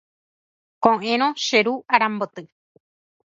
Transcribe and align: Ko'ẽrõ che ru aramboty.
Ko'ẽrõ 0.85 1.27
che 1.45 1.59
ru 1.65 1.73
aramboty. 1.93 2.45